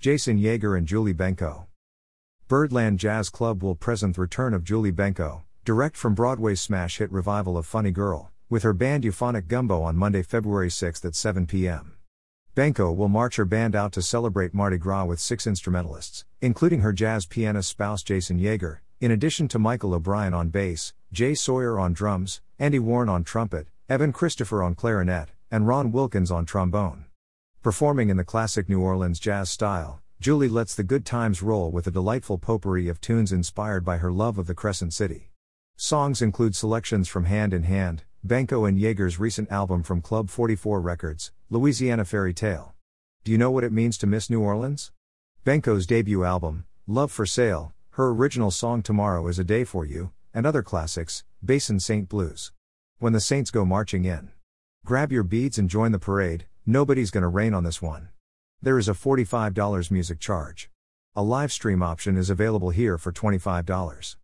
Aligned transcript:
Jason 0.00 0.38
Yeager 0.38 0.78
and 0.78 0.86
Julie 0.86 1.12
Benko. 1.12 1.66
Birdland 2.48 2.98
Jazz 2.98 3.28
Club 3.28 3.62
will 3.62 3.74
present 3.74 4.14
the 4.14 4.22
return 4.22 4.54
of 4.54 4.64
Julie 4.64 4.90
Benko, 4.90 5.42
direct 5.62 5.94
from 5.94 6.14
Broadway's 6.14 6.62
smash 6.62 6.96
hit 6.96 7.12
revival 7.12 7.58
of 7.58 7.66
Funny 7.66 7.90
Girl, 7.90 8.30
with 8.48 8.62
her 8.62 8.72
band 8.72 9.04
Euphonic 9.04 9.46
Gumbo 9.46 9.82
on 9.82 9.98
Monday, 9.98 10.22
February 10.22 10.70
6 10.70 11.04
at 11.04 11.14
7 11.14 11.46
p.m. 11.46 11.98
Benko 12.56 12.96
will 12.96 13.10
march 13.10 13.36
her 13.36 13.44
band 13.44 13.76
out 13.76 13.92
to 13.92 14.00
celebrate 14.00 14.54
Mardi 14.54 14.78
Gras 14.78 15.04
with 15.04 15.20
six 15.20 15.46
instrumentalists, 15.46 16.24
including 16.40 16.80
her 16.80 16.94
jazz 16.94 17.26
pianist 17.26 17.68
spouse 17.68 18.02
Jason 18.02 18.40
Yeager, 18.40 18.78
in 19.02 19.10
addition 19.10 19.48
to 19.48 19.58
Michael 19.58 19.92
O'Brien 19.92 20.32
on 20.32 20.48
bass, 20.48 20.94
Jay 21.12 21.34
Sawyer 21.34 21.78
on 21.78 21.92
drums, 21.92 22.40
Andy 22.58 22.78
Warren 22.78 23.10
on 23.10 23.22
trumpet, 23.22 23.66
Evan 23.86 24.14
Christopher 24.14 24.62
on 24.62 24.74
clarinet, 24.74 25.28
and 25.50 25.68
Ron 25.68 25.92
Wilkins 25.92 26.30
on 26.30 26.46
trombone. 26.46 27.04
Performing 27.62 28.08
in 28.08 28.16
the 28.16 28.24
classic 28.24 28.70
New 28.70 28.80
Orleans 28.80 29.20
jazz 29.20 29.50
style, 29.50 30.00
Julie 30.18 30.48
lets 30.48 30.74
the 30.74 30.82
good 30.82 31.04
times 31.04 31.42
roll 31.42 31.70
with 31.70 31.86
a 31.86 31.90
delightful 31.90 32.38
potpourri 32.38 32.88
of 32.88 33.02
tunes 33.02 33.32
inspired 33.32 33.84
by 33.84 33.98
her 33.98 34.10
love 34.10 34.38
of 34.38 34.46
the 34.46 34.54
Crescent 34.54 34.94
City. 34.94 35.30
Songs 35.76 36.22
include 36.22 36.56
selections 36.56 37.06
from 37.06 37.26
Hand 37.26 37.52
in 37.52 37.64
Hand, 37.64 38.04
Benko 38.26 38.66
and 38.66 38.78
Yeager's 38.78 39.18
recent 39.18 39.52
album 39.52 39.82
from 39.82 40.00
Club 40.00 40.30
44 40.30 40.80
Records, 40.80 41.32
Louisiana 41.50 42.06
Fairy 42.06 42.32
Tale. 42.32 42.74
Do 43.24 43.32
you 43.32 43.36
know 43.36 43.50
what 43.50 43.64
it 43.64 43.72
means 43.72 43.98
to 43.98 44.06
miss 44.06 44.30
New 44.30 44.40
Orleans? 44.40 44.90
Benko's 45.44 45.86
debut 45.86 46.24
album, 46.24 46.64
Love 46.86 47.12
for 47.12 47.26
Sale, 47.26 47.74
her 47.90 48.08
original 48.08 48.50
song 48.50 48.82
Tomorrow 48.82 49.28
is 49.28 49.38
a 49.38 49.44
Day 49.44 49.64
for 49.64 49.84
You, 49.84 50.12
and 50.32 50.46
other 50.46 50.62
classics, 50.62 51.24
Basin 51.44 51.78
Saint 51.78 52.08
Blues. 52.08 52.52
When 53.00 53.12
the 53.12 53.20
Saints 53.20 53.50
go 53.50 53.66
marching 53.66 54.06
in. 54.06 54.30
Grab 54.86 55.12
your 55.12 55.24
beads 55.24 55.58
and 55.58 55.68
join 55.68 55.92
the 55.92 55.98
parade, 55.98 56.46
Nobody's 56.66 57.10
gonna 57.10 57.28
rain 57.28 57.54
on 57.54 57.64
this 57.64 57.80
one. 57.80 58.10
There 58.60 58.78
is 58.78 58.88
a 58.88 58.92
$45 58.92 59.90
music 59.90 60.20
charge. 60.20 60.70
A 61.16 61.22
live 61.22 61.50
stream 61.50 61.82
option 61.82 62.18
is 62.18 62.28
available 62.28 62.70
here 62.70 62.98
for 62.98 63.10
$25. 63.10 64.16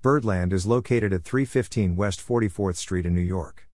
Birdland 0.00 0.52
is 0.54 0.66
located 0.66 1.12
at 1.12 1.22
315 1.22 1.94
West 1.94 2.26
44th 2.26 2.76
Street 2.76 3.04
in 3.04 3.14
New 3.14 3.20
York. 3.20 3.68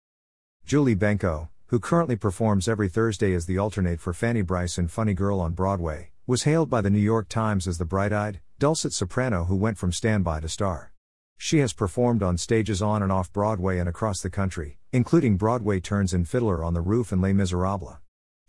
Julie 0.66 0.96
Benko, 0.96 1.50
who 1.68 1.80
currently 1.80 2.16
performs 2.16 2.68
every 2.68 2.90
Thursday 2.90 3.34
as 3.34 3.46
the 3.46 3.59
alternate 3.59 4.02
for 4.02 4.14
Fanny 4.14 4.42
Brice 4.42 4.80
in 4.80 4.88
Funny 4.88 5.14
Girl 5.14 5.40
on 5.40 5.54
Broadway, 5.54 6.12
was 6.26 6.44
hailed 6.44 6.72
by 6.72 6.81
the 6.81 6.90
New 6.90 7.00
York 7.00 7.30
Times 7.30 7.68
as 7.68 7.78
the 7.78 7.86
bright 7.86 8.12
eyed, 8.12 8.40
dulcet 8.58 8.94
soprano 8.94 9.46
who 9.46 9.56
went 9.56 9.78
from 9.78 9.92
standby 9.92 10.40
to 10.40 10.50
star. 10.50 10.92
She 11.38 11.59
has 11.59 11.72
performed 11.72 12.24
on 12.24 12.38
stages 12.38 12.81
on 12.81 13.04
and 13.04 13.12
off 13.12 13.31
Broadway 13.31 13.78
and 13.78 13.88
across 13.88 14.22
the 14.22 14.31
country, 14.31 14.80
including 14.92 15.38
Broadway 15.38 15.80
turns 15.80 16.16
in 16.16 16.26
Fiddler 16.26 16.64
on 16.64 16.74
the 16.74 16.81
Roof 16.81 17.12
and 17.12 17.22
Les 17.22 17.34
Miserables. 17.34 17.98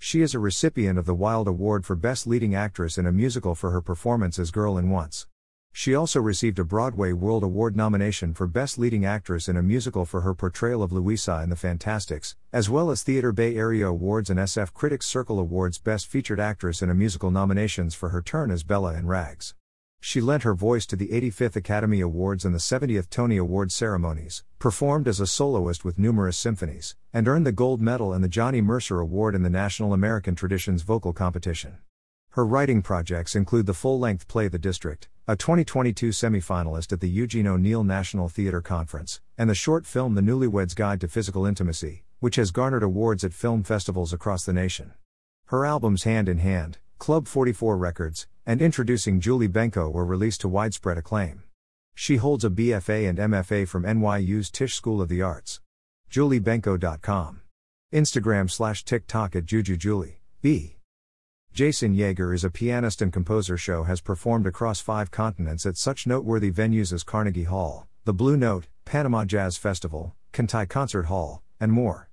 She 0.00 0.22
is 0.22 0.32
a 0.32 0.38
recipient 0.38 0.98
of 0.98 1.06
the 1.06 1.14
Wilde 1.14 1.48
Award 1.48 1.84
for 1.84 1.96
Best 1.96 2.27
Leading 2.27 2.54
Actress 2.54 2.98
in 2.98 3.06
a 3.06 3.12
Musical 3.12 3.54
for 3.54 3.72
her 3.72 3.82
performance 3.82 4.38
as 4.38 4.52
Girl 4.52 4.78
in 4.78 4.91
Once. 4.91 5.27
She 5.72 5.94
also 5.94 6.20
received 6.20 6.58
a 6.58 6.64
Broadway 6.64 7.12
World 7.12 7.42
Award 7.42 7.77
nomination 7.77 8.32
for 8.32 8.46
Best 8.46 8.78
Leading 8.78 9.04
Actress 9.04 9.48
in 9.48 9.56
a 9.56 9.62
Musical 9.62 10.06
for 10.06 10.22
her 10.22 10.34
portrayal 10.34 10.82
of 10.82 10.92
Louisa 10.92 11.41
in 11.42 11.50
The 11.50 11.56
Fantasticks, 11.56 12.36
as 12.52 12.70
well 12.70 12.91
as 12.91 13.02
Theatre 13.02 13.32
Bay 13.32 13.56
Area 13.56 13.88
Awards 13.88 14.30
and 14.30 14.38
SF 14.38 14.72
Critics 14.72 15.06
Circle 15.06 15.38
Awards 15.38 15.78
Best 15.78 16.06
Featured 16.06 16.41
Actress 16.41 16.80
in 16.80 16.91
a 16.91 16.94
Musical 16.94 17.30
nominations 17.30 17.94
for 17.94 18.10
her 18.10 18.22
turn 18.22 18.50
as 18.50 18.62
Bella 18.62 18.94
in 18.94 19.06
Rags. 19.06 19.54
She 20.00 20.20
lent 20.20 20.44
her 20.44 20.54
voice 20.54 20.86
to 20.86 20.96
the 20.96 21.08
85th 21.08 21.56
Academy 21.56 22.00
Awards 22.00 22.44
and 22.44 22.54
the 22.54 22.58
70th 22.58 23.10
Tony 23.10 23.36
Award 23.36 23.72
ceremonies, 23.72 24.44
performed 24.58 25.08
as 25.08 25.20
a 25.20 25.27
soloist 25.27 25.84
with 25.84 25.98
numerous 25.98 26.38
symphonies, 26.38 26.96
and 27.12 27.27
earned 27.27 27.46
the 27.46 27.52
gold 27.52 27.80
medal 27.80 28.12
and 28.12 28.22
the 28.22 28.28
Johnny 28.28 28.60
Mercer 28.60 29.00
Award 29.00 29.34
in 29.34 29.42
the 29.42 29.50
National 29.50 29.92
American 29.92 30.34
Traditions 30.34 30.82
Vocal 30.82 31.12
Competition. 31.12 31.78
Her 32.30 32.46
writing 32.46 32.82
projects 32.82 33.34
include 33.34 33.66
the 33.66 33.74
full 33.74 33.98
length 33.98 34.28
play 34.28 34.48
The 34.48 34.58
District, 34.58 35.08
a 35.26 35.34
2022 35.34 36.10
semifinalist 36.10 36.92
at 36.92 37.00
the 37.00 37.10
Eugene 37.10 37.46
O'Neill 37.46 37.84
National 37.84 38.28
Theater 38.28 38.60
Conference, 38.60 39.20
and 39.36 39.50
the 39.50 39.54
short 39.54 39.86
film 39.86 40.14
The 40.14 40.22
Newlywed's 40.22 40.74
Guide 40.74 41.00
to 41.00 41.09
Physical 41.09 41.44
Intimacy, 41.44 42.04
which 42.20 42.36
has 42.36 42.50
garnered 42.50 42.82
awards 42.82 43.25
at 43.25 43.34
film 43.34 43.62
festivals 43.65 44.12
across 44.12 44.44
the 44.44 44.53
nation. 44.53 44.92
Her 45.47 45.66
albums 45.66 46.04
Hand 46.04 46.28
in 46.28 46.38
Hand, 46.38 46.78
Club 46.98 47.28
44 47.28 47.76
Records, 47.76 48.26
and 48.44 48.60
Introducing 48.60 49.20
Julie 49.20 49.48
Benko 49.48 49.92
were 49.92 50.04
released 50.04 50.41
to 50.41 50.48
widespread 50.48 50.98
acclaim. 50.98 51.44
She 51.94 52.16
holds 52.16 52.44
a 52.44 52.50
BFA 52.50 53.09
and 53.09 53.19
MFA 53.19 53.66
from 53.69 53.84
NYU's 53.84 54.50
Tisch 54.50 54.75
School 54.75 55.00
of 55.00 55.09
the 55.09 55.22
Arts. 55.22 55.60
JulieBenko.com. 56.10 57.41
Instagram 57.92 58.50
slash 58.50 58.84
TikTok 58.84 59.36
at 59.36 59.47
JujuJulie. 59.47 60.16
B. 60.42 60.76
Jason 61.53 61.94
Yeager 61.94 62.34
is 62.34 62.44
a 62.44 62.50
pianist 62.50 63.00
and 63.00 63.12
composer. 63.12 63.56
Show 63.56 63.84
has 63.84 64.00
performed 64.00 64.47
across 64.47 64.80
five 64.80 65.10
continents 65.10 65.66
at 65.66 65.76
such 65.76 66.06
noteworthy 66.06 66.50
venues 66.50 66.92
as 66.92 67.03
Carnegie 67.03 67.44
Hall, 67.44 67.86
the 68.04 68.12
Blue 68.12 68.36
Note, 68.36 68.66
Panama 68.84 69.25
Jazz 69.25 69.56
Festival, 69.56 70.15
Kintyre 70.32 70.66
Concert 70.66 71.06
Hall, 71.06 71.42
and 71.60 71.72
more 71.72 72.07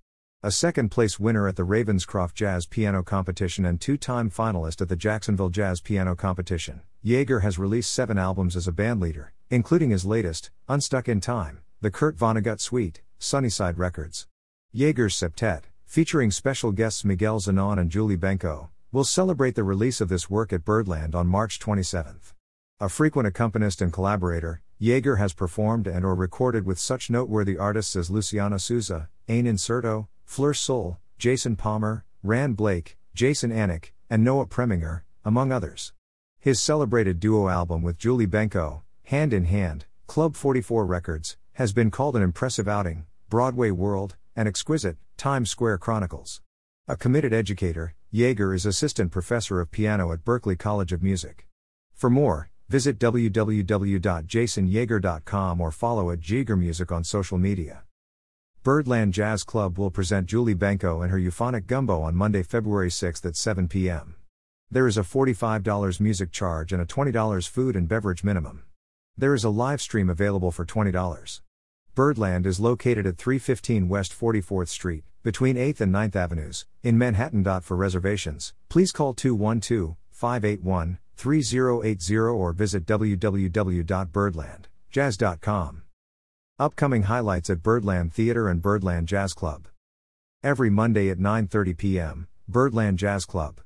a 0.46 0.52
second 0.52 0.90
place 0.90 1.20
winner 1.20 1.48
at 1.48 1.56
the 1.56 1.66
Ravenscroft 1.66 2.36
Jazz 2.36 2.68
Piano 2.68 3.02
Competition 3.02 3.66
and 3.66 3.82
two 3.82 3.98
time 3.98 4.30
finalist 4.30 4.80
at 4.80 4.90
the 4.90 4.96
Jacksonville 4.96 5.50
Jazz 5.50 5.82
Piano 5.82 6.14
Competition. 6.14 6.82
Yeager 7.04 7.42
has 7.42 7.58
released 7.58 7.92
seven 7.92 8.20
albums 8.20 8.56
as 8.56 8.68
a 8.68 8.72
bandleader, 8.72 9.30
including 9.50 9.90
his 9.90 10.06
latest, 10.06 10.52
Unstuck 10.70 11.10
in 11.10 11.20
Time, 11.20 11.62
the 11.82 11.90
Kurt 11.90 12.16
Vonnegut 12.16 12.60
Suite, 12.60 13.02
Sunnyside 13.18 13.80
Records. 13.80 14.28
Yeager's 14.72 15.16
Septet, 15.16 15.64
featuring 15.84 16.30
special 16.30 16.72
guests 16.72 17.04
Miguel 17.04 17.40
Zenón 17.40 17.80
and 17.80 17.90
Julie 17.90 18.16
Benko, 18.16 18.70
will 18.92 19.04
celebrate 19.04 19.56
the 19.56 19.64
release 19.64 20.00
of 20.00 20.10
this 20.10 20.30
work 20.30 20.54
at 20.54 20.64
Birdland 20.64 21.16
on 21.16 21.26
March 21.26 21.58
27. 21.58 22.20
A 22.80 22.88
frequent 22.88 23.28
accompanist 23.28 23.82
and 23.82 23.92
collaborator, 23.92 24.62
Yeager 24.80 25.18
has 25.18 25.34
performed 25.34 25.88
and 25.88 26.06
or 26.06 26.14
recorded 26.14 26.68
with 26.68 26.78
such 26.78 27.10
noteworthy 27.10 27.58
artists 27.58 27.96
as 27.96 28.12
Luciana 28.12 28.60
Souza, 28.60 29.10
Ayn 29.28 29.46
Inserto, 29.46 30.08
Fleur 30.26 30.54
Soul, 30.54 30.98
Jason 31.18 31.56
Palmer, 31.56 32.04
Ran 32.22 32.54
Blake, 32.54 32.98
Jason 33.14 33.52
Anick, 33.52 33.92
and 34.10 34.24
Noah 34.24 34.48
Preminger, 34.48 35.04
among 35.24 35.52
others. 35.52 35.94
His 36.40 36.60
celebrated 36.60 37.20
duo 37.20 37.48
album 37.48 37.82
with 37.82 37.98
Julie 37.98 38.28
Benko, 38.28 38.82
Hand 39.06 39.34
in 39.34 39.46
Hand, 39.46 39.86
Club 40.08 40.36
44 40.36 40.86
Records, 40.86 41.38
has 41.54 41.72
been 41.72 41.90
called 41.90 42.18
an 42.18 42.22
impressive 42.22 42.68
outing, 42.68 43.06
Broadway 43.30 43.72
World, 43.72 44.18
and 44.36 44.48
exquisite, 44.48 44.98
Times 45.16 45.50
Square 45.50 45.78
Chronicles. 45.78 46.42
A 46.88 46.98
committed 46.98 47.34
educator, 47.34 47.96
Yeager 48.14 48.54
is 48.54 48.66
assistant 48.66 49.12
professor 49.12 49.62
of 49.62 49.72
piano 49.72 50.12
at 50.12 50.26
Berklee 50.26 50.60
College 50.60 50.92
of 50.92 51.02
Music. 51.02 51.48
For 51.94 52.10
more, 52.10 52.50
visit 52.68 53.00
www.jasonyeager.com 53.00 55.62
or 55.62 55.72
follow 55.72 56.12
at 56.12 56.20
Yeager 56.20 56.60
Music 56.60 56.92
on 56.92 57.04
social 57.04 57.38
media. 57.38 57.84
Birdland 58.66 59.14
Jazz 59.14 59.44
Club 59.44 59.78
will 59.78 59.92
present 59.92 60.26
Julie 60.26 60.56
Benko 60.56 61.04
and 61.04 61.12
her 61.12 61.20
euphonic 61.20 61.68
gumbo 61.68 62.02
on 62.02 62.16
Monday, 62.16 62.42
February 62.42 62.90
6 62.90 63.24
at 63.24 63.36
7 63.36 63.68
p.m. 63.68 64.16
There 64.72 64.88
is 64.88 64.98
a 64.98 65.04
$45 65.04 66.00
music 66.00 66.32
charge 66.32 66.74
and 66.74 66.82
a 66.82 66.86
$20 66.88 67.48
food 67.48 67.76
and 67.76 67.88
beverage 67.88 68.24
minimum. 68.24 68.64
There 69.16 69.36
is 69.36 69.44
a 69.44 69.52
live 69.52 69.82
stream 69.82 70.10
available 70.10 70.50
for 70.50 70.66
$20. 70.66 71.42
Birdland 71.94 72.48
is 72.48 72.60
located 72.60 73.06
at 73.06 73.20
315 73.20 73.88
West 73.88 74.20
44th 74.20 74.70
Street, 74.70 75.04
between 75.22 75.58
8th 75.58 75.82
and 75.82 75.94
9th 75.94 76.16
Avenues, 76.16 76.66
in 76.82 76.98
Manhattan. 76.98 77.44
For 77.62 77.78
reservations, 77.78 78.56
please 78.70 78.92
call 78.92 79.14
212 79.14 79.96
581 80.10 80.98
3080 81.16 82.18
or 82.18 82.52
visit 82.52 82.88
www.birdlandjazz.com. 82.88 85.85
Upcoming 86.58 87.04
highlights 87.04 87.50
at 87.50 87.62
Birdland 87.62 88.14
Theatre 88.14 88.48
and 88.48 88.62
Birdland 88.62 89.10
Jazz 89.10 89.34
Club. 89.34 89.68
Every 90.42 90.70
Monday 90.70 91.10
at 91.10 91.18
9:30 91.18 91.78
p.m., 91.78 92.28
Birdland 92.48 92.98
Jazz 92.98 93.26
Club. 93.26 93.60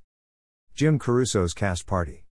Jim 0.73 0.97
Caruso's 0.97 1.53
Cast 1.53 1.85
Party. 1.85 2.25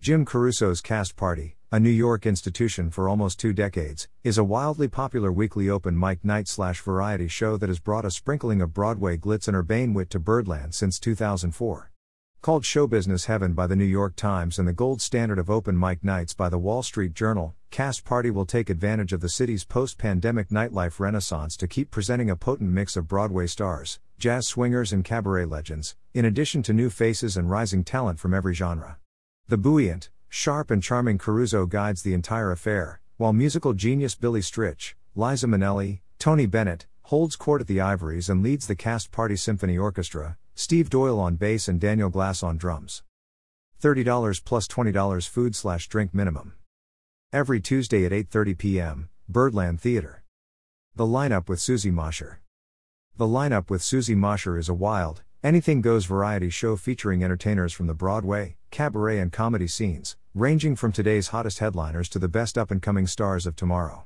Jim 0.00 0.24
Caruso's 0.24 0.80
Cast 0.80 1.16
Party, 1.16 1.56
a 1.72 1.80
New 1.80 1.90
York 1.90 2.24
institution 2.24 2.88
for 2.88 3.08
almost 3.08 3.40
two 3.40 3.52
decades, 3.52 4.06
is 4.22 4.38
a 4.38 4.44
wildly 4.44 4.86
popular 4.86 5.32
weekly 5.32 5.68
open 5.68 5.98
mic 5.98 6.24
night 6.24 6.46
slash 6.46 6.80
variety 6.80 7.26
show 7.26 7.56
that 7.56 7.68
has 7.68 7.80
brought 7.80 8.04
a 8.04 8.12
sprinkling 8.12 8.62
of 8.62 8.72
Broadway 8.72 9.16
glitz 9.16 9.48
and 9.48 9.56
urbane 9.56 9.92
wit 9.92 10.08
to 10.10 10.20
Birdland 10.20 10.72
since 10.72 11.00
2004. 11.00 11.89
Called 12.42 12.64
Show 12.64 12.86
Business 12.86 13.26
Heaven 13.26 13.52
by 13.52 13.66
the 13.66 13.76
New 13.76 13.84
York 13.84 14.16
Times 14.16 14.58
and 14.58 14.66
the 14.66 14.72
gold 14.72 15.02
standard 15.02 15.38
of 15.38 15.50
open 15.50 15.78
mic 15.78 16.02
nights 16.02 16.32
by 16.32 16.48
the 16.48 16.56
Wall 16.56 16.82
Street 16.82 17.12
Journal, 17.12 17.54
Cast 17.70 18.02
Party 18.02 18.30
will 18.30 18.46
take 18.46 18.70
advantage 18.70 19.12
of 19.12 19.20
the 19.20 19.28
city's 19.28 19.62
post 19.62 19.98
pandemic 19.98 20.48
nightlife 20.48 20.98
renaissance 20.98 21.54
to 21.58 21.68
keep 21.68 21.90
presenting 21.90 22.30
a 22.30 22.36
potent 22.36 22.70
mix 22.70 22.96
of 22.96 23.06
Broadway 23.06 23.46
stars, 23.46 24.00
jazz 24.18 24.46
swingers, 24.46 24.90
and 24.90 25.04
cabaret 25.04 25.44
legends, 25.44 25.96
in 26.14 26.24
addition 26.24 26.62
to 26.62 26.72
new 26.72 26.88
faces 26.88 27.36
and 27.36 27.50
rising 27.50 27.84
talent 27.84 28.18
from 28.18 28.32
every 28.32 28.54
genre. 28.54 28.96
The 29.48 29.58
buoyant, 29.58 30.08
sharp, 30.30 30.70
and 30.70 30.82
charming 30.82 31.18
Caruso 31.18 31.66
guides 31.66 32.00
the 32.00 32.14
entire 32.14 32.52
affair, 32.52 33.02
while 33.18 33.34
musical 33.34 33.74
genius 33.74 34.14
Billy 34.14 34.40
Stritch, 34.40 34.94
Liza 35.14 35.46
Minnelli, 35.46 36.00
Tony 36.18 36.46
Bennett, 36.46 36.86
holds 37.02 37.36
court 37.36 37.60
at 37.60 37.66
the 37.66 37.82
Ivories 37.82 38.30
and 38.30 38.42
leads 38.42 38.66
the 38.66 38.74
Cast 38.74 39.12
Party 39.12 39.36
Symphony 39.36 39.76
Orchestra, 39.76 40.38
Steve 40.60 40.90
Doyle 40.90 41.18
on 41.18 41.36
bass 41.36 41.68
and 41.68 41.80
Daniel 41.80 42.10
Glass 42.10 42.42
on 42.42 42.58
drums. 42.58 43.02
$30 43.82 44.44
plus 44.44 44.68
$20 44.68 45.26
food 45.26 45.56
slash 45.56 45.88
drink 45.88 46.12
minimum. 46.12 46.52
Every 47.32 47.62
Tuesday 47.62 48.04
at 48.04 48.12
8:30 48.12 48.58
p.m., 48.58 49.08
Birdland 49.26 49.80
Theater. 49.80 50.22
The 50.94 51.06
lineup 51.06 51.48
with 51.48 51.60
Susie 51.60 51.90
Mosher. 51.90 52.42
The 53.16 53.24
lineup 53.24 53.70
with 53.70 53.82
Susie 53.82 54.14
Mosher 54.14 54.58
is 54.58 54.68
a 54.68 54.74
wild, 54.74 55.22
anything 55.42 55.80
goes 55.80 56.04
variety 56.04 56.50
show 56.50 56.76
featuring 56.76 57.24
entertainers 57.24 57.72
from 57.72 57.86
the 57.86 57.94
Broadway, 57.94 58.56
cabaret 58.70 59.18
and 59.18 59.32
comedy 59.32 59.66
scenes, 59.66 60.18
ranging 60.34 60.76
from 60.76 60.92
today's 60.92 61.28
hottest 61.28 61.60
headliners 61.60 62.10
to 62.10 62.18
the 62.18 62.28
best 62.28 62.58
up-and-coming 62.58 63.06
stars 63.06 63.46
of 63.46 63.56
tomorrow. 63.56 64.04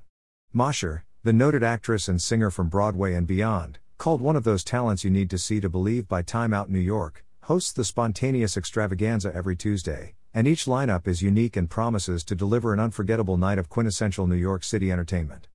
Mosher, 0.52 1.04
the 1.24 1.32
noted 1.32 1.64
actress 1.64 2.06
and 2.06 2.22
singer 2.22 2.48
from 2.52 2.68
Broadway 2.68 3.14
and 3.14 3.26
beyond, 3.26 3.80
called 3.98 4.20
one 4.20 4.36
of 4.36 4.44
those 4.44 4.64
talents 4.64 5.04
you 5.04 5.10
need 5.10 5.30
to 5.30 5.38
see 5.38 5.60
to 5.60 5.68
believe 5.68 6.08
by 6.08 6.22
Time 6.22 6.52
Out 6.52 6.70
New 6.70 6.78
York, 6.78 7.24
hosts 7.42 7.72
the 7.72 7.84
spontaneous 7.84 8.56
extravaganza 8.56 9.32
every 9.34 9.56
Tuesday, 9.56 10.14
and 10.32 10.46
each 10.48 10.64
lineup 10.64 11.06
is 11.06 11.22
unique 11.22 11.56
and 11.56 11.70
promises 11.70 12.24
to 12.24 12.34
deliver 12.34 12.72
an 12.72 12.80
unforgettable 12.80 13.36
night 13.36 13.58
of 13.58 13.68
quintessential 13.68 14.26
New 14.26 14.34
York 14.34 14.64
City 14.64 14.90
entertainment. 14.90 15.48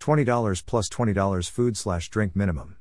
$20 0.00 0.66
plus 0.66 0.88
$20 0.88 1.50
food 1.50 1.76
slash 1.76 2.10
drink 2.10 2.36
minimum. 2.36 2.76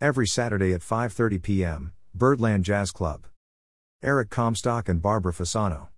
Every 0.00 0.26
Saturday 0.26 0.72
at 0.72 0.80
5:30 0.80 1.42
p.m., 1.42 1.92
Birdland 2.14 2.64
Jazz 2.64 2.90
Club. 2.90 3.26
Eric 4.02 4.30
Comstock 4.30 4.88
and 4.88 5.00
Barbara 5.00 5.32
Fasano. 5.32 5.91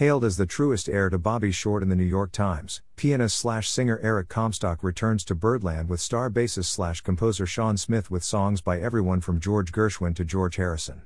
Hailed 0.00 0.24
as 0.24 0.38
the 0.38 0.46
truest 0.46 0.88
heir 0.88 1.10
to 1.10 1.18
Bobby 1.18 1.50
Short 1.50 1.82
in 1.82 1.90
the 1.90 1.94
New 1.94 2.04
York 2.04 2.32
Times, 2.32 2.80
pianist 2.96 3.36
slash 3.36 3.68
singer 3.68 4.00
Eric 4.02 4.30
Comstock 4.30 4.82
returns 4.82 5.24
to 5.24 5.34
Birdland 5.34 5.90
with 5.90 6.00
star 6.00 6.30
bassist 6.30 6.70
slash 6.70 7.02
composer 7.02 7.44
Sean 7.44 7.76
Smith 7.76 8.10
with 8.10 8.24
songs 8.24 8.62
by 8.62 8.80
everyone 8.80 9.20
from 9.20 9.40
George 9.40 9.72
Gershwin 9.72 10.16
to 10.16 10.24
George 10.24 10.56
Harrison. 10.56 11.02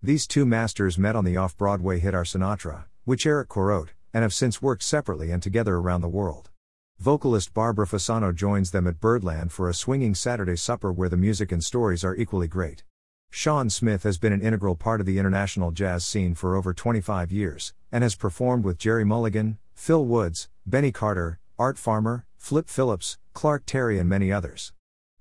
These 0.00 0.28
two 0.28 0.46
masters 0.46 0.96
met 0.96 1.16
on 1.16 1.24
the 1.24 1.36
off 1.36 1.56
Broadway 1.56 1.98
hit 1.98 2.14
Our 2.14 2.22
Sinatra, 2.22 2.84
which 3.04 3.26
Eric 3.26 3.48
co-wrote, 3.48 3.94
and 4.14 4.22
have 4.22 4.32
since 4.32 4.62
worked 4.62 4.84
separately 4.84 5.32
and 5.32 5.42
together 5.42 5.74
around 5.74 6.02
the 6.02 6.08
world. 6.08 6.50
Vocalist 7.00 7.52
Barbara 7.52 7.86
Fasano 7.86 8.32
joins 8.32 8.70
them 8.70 8.86
at 8.86 9.00
Birdland 9.00 9.50
for 9.50 9.68
a 9.68 9.74
swinging 9.74 10.14
Saturday 10.14 10.56
supper 10.56 10.92
where 10.92 11.08
the 11.08 11.16
music 11.16 11.50
and 11.50 11.64
stories 11.64 12.04
are 12.04 12.14
equally 12.14 12.46
great. 12.46 12.84
Sean 13.46 13.68
Smith 13.68 14.02
has 14.02 14.18
been 14.18 14.32
an 14.32 14.40
integral 14.40 14.74
part 14.74 14.98
of 14.98 15.06
the 15.06 15.18
international 15.18 15.70
jazz 15.70 16.04
scene 16.04 16.34
for 16.34 16.56
over 16.56 16.72
25 16.72 17.30
years, 17.30 17.74
and 17.92 18.02
has 18.02 18.16
performed 18.16 18.64
with 18.64 18.78
Gerry 18.78 19.04
Mulligan, 19.04 19.58
Phil 19.74 20.04
Woods, 20.04 20.48
Benny 20.64 20.90
Carter, 20.90 21.38
Art 21.58 21.78
Farmer, 21.78 22.26
Flip 22.36 22.68
Phillips, 22.68 23.18
Clark 23.34 23.64
Terry, 23.66 23.98
and 23.98 24.08
many 24.08 24.32
others. 24.32 24.72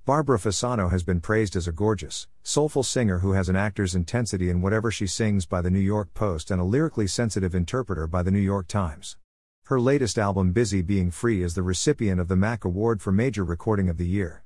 Barbara 0.06 0.40
Fasano 0.40 0.92
has 0.92 1.04
been 1.04 1.19
praised 1.19 1.56
as 1.56 1.68
a 1.68 1.72
gorgeous, 1.72 2.28
soulful 2.42 2.84
singer 2.84 3.19
who 3.19 3.34
has 3.34 3.50
an 3.50 3.56
actor's 3.56 3.96
intensity 3.96 4.50
in 4.50 4.62
whatever 4.62 4.92
she 4.92 5.07
sings 5.07 5.46
by 5.46 5.62
the 5.62 5.69
New 5.69 5.80
York 5.80 6.13
Post 6.13 6.52
and 6.52 6.62
a 6.62 6.63
lyrically 6.63 7.07
sensitive 7.07 7.54
interpreter 7.54 8.07
by 8.07 8.24
the 8.24 8.31
New 8.31 8.40
York 8.40 8.68
Times. 8.68 9.18
Her 9.66 9.81
latest 9.81 10.18
album, 10.18 10.52
Busy 10.52 10.81
Being 10.81 11.12
Free, 11.12 11.44
is 11.44 11.56
the 11.56 11.63
recipient 11.63 12.22
of 12.22 12.28
the 12.28 12.36
MAC 12.36 12.63
Award 12.63 13.02
for 13.02 13.12
Major 13.12 13.44
Recording 13.44 13.90
of 13.90 13.98
the 13.98 14.07
Year. 14.07 14.44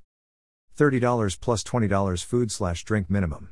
$30 0.79 1.41
plus 1.41 1.61
$20 1.61 2.23
food 2.23 2.49
slash 2.49 2.85
drink 2.85 3.09
minimum. 3.09 3.49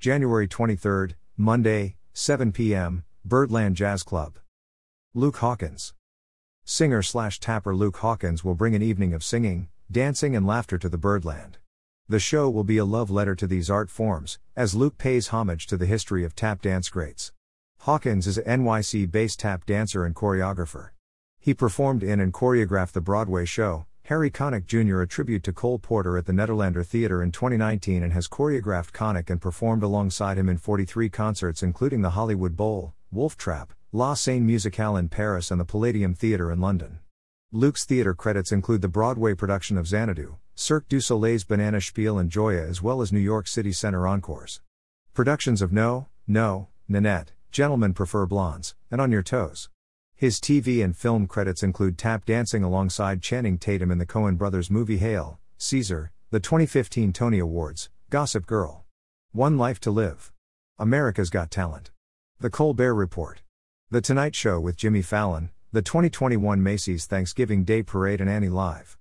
January 0.00 0.48
23rd, 0.48 1.12
Monday, 1.36 1.96
7 2.14 2.52
p.m., 2.52 3.04
Birdland 3.22 3.76
Jazz 3.76 4.02
Club. 4.02 4.38
Luke 5.12 5.36
Hawkins. 5.36 5.92
Singer 6.64 7.02
slash 7.02 7.38
tapper 7.38 7.76
Luke 7.76 7.98
Hawkins 7.98 8.44
will 8.44 8.54
bring 8.54 8.74
an 8.74 8.80
evening 8.80 9.12
of 9.12 9.22
singing, 9.22 9.68
dancing, 9.92 10.34
and 10.34 10.46
laughter 10.46 10.78
to 10.78 10.88
the 10.88 10.96
Birdland. 10.96 11.58
The 12.08 12.18
show 12.18 12.48
will 12.48 12.64
be 12.64 12.78
a 12.78 12.84
love 12.86 13.10
letter 13.10 13.34
to 13.34 13.46
these 13.46 13.68
art 13.68 13.90
forms, 13.90 14.38
as 14.56 14.74
Luke 14.74 14.96
pays 14.96 15.28
homage 15.28 15.66
to 15.66 15.76
the 15.76 15.84
history 15.84 16.24
of 16.24 16.34
tap 16.34 16.62
dance 16.62 16.88
greats. 16.88 17.30
Hawkins 17.80 18.26
is 18.26 18.38
a 18.38 18.42
NYC 18.44 19.10
based 19.10 19.40
tap 19.40 19.66
dancer 19.66 20.06
and 20.06 20.14
choreographer. 20.14 20.90
He 21.38 21.52
performed 21.52 22.02
in 22.02 22.20
and 22.20 22.32
choreographed 22.32 22.92
the 22.92 23.02
Broadway 23.02 23.44
show, 23.44 23.84
Harry 24.08 24.30
Connick 24.30 24.64
Jr. 24.64 25.02
a 25.02 25.06
tribute 25.06 25.42
to 25.42 25.52
Cole 25.52 25.78
Porter 25.78 26.16
at 26.16 26.24
the 26.24 26.32
Nederlander 26.32 26.82
Theatre 26.82 27.22
in 27.22 27.30
2019 27.30 28.02
and 28.02 28.10
has 28.14 28.26
choreographed 28.26 28.92
Connick 28.92 29.28
and 29.28 29.38
performed 29.38 29.82
alongside 29.82 30.38
him 30.38 30.48
in 30.48 30.56
43 30.56 31.10
concerts 31.10 31.62
including 31.62 32.00
the 32.00 32.08
Hollywood 32.08 32.56
Bowl, 32.56 32.94
Wolf 33.12 33.36
Trap, 33.36 33.74
La 33.92 34.14
Seine 34.14 34.40
Musicale 34.40 34.96
in 34.96 35.10
Paris 35.10 35.50
and 35.50 35.60
the 35.60 35.66
Palladium 35.66 36.14
Theatre 36.14 36.50
in 36.50 36.58
London. 36.58 37.00
Luke's 37.52 37.84
theatre 37.84 38.14
credits 38.14 38.50
include 38.50 38.80
the 38.80 38.88
Broadway 38.88 39.34
production 39.34 39.76
of 39.76 39.86
Xanadu, 39.86 40.38
Cirque 40.54 40.88
du 40.88 41.02
Soleil's 41.02 41.44
Banana 41.44 41.76
Shpeel 41.76 42.18
and 42.18 42.30
Joya 42.30 42.66
as 42.66 42.80
well 42.80 43.02
as 43.02 43.12
New 43.12 43.18
York 43.18 43.46
City 43.46 43.72
Center 43.72 44.08
Encores. 44.08 44.62
Productions 45.12 45.60
of 45.60 45.70
No, 45.70 46.06
No, 46.26 46.68
Nanette, 46.88 47.32
Gentlemen 47.50 47.92
Prefer 47.92 48.24
Blondes, 48.24 48.74
and 48.90 49.02
On 49.02 49.12
Your 49.12 49.22
Toes. 49.22 49.68
His 50.18 50.40
TV 50.40 50.82
and 50.82 50.96
film 50.96 51.28
credits 51.28 51.62
include 51.62 51.96
tap 51.96 52.24
dancing 52.24 52.64
alongside 52.64 53.22
Channing 53.22 53.56
Tatum 53.56 53.92
in 53.92 53.98
the 53.98 54.04
Coen 54.04 54.36
brothers 54.36 54.68
movie 54.68 54.96
Hail, 54.96 55.38
Caesar, 55.58 56.10
the 56.32 56.40
2015 56.40 57.12
Tony 57.12 57.38
Awards, 57.38 57.88
Gossip 58.10 58.44
Girl. 58.44 58.84
One 59.30 59.56
Life 59.56 59.78
to 59.78 59.92
Live. 59.92 60.32
America's 60.76 61.30
Got 61.30 61.52
Talent. 61.52 61.92
The 62.40 62.50
Colbert 62.50 62.94
Report. 62.94 63.42
The 63.92 64.00
Tonight 64.00 64.34
Show 64.34 64.58
with 64.58 64.76
Jimmy 64.76 65.02
Fallon, 65.02 65.50
the 65.70 65.82
2021 65.82 66.60
Macy's 66.60 67.06
Thanksgiving 67.06 67.62
Day 67.62 67.84
Parade 67.84 68.20
and 68.20 68.28
Annie 68.28 68.48
Live. 68.48 68.98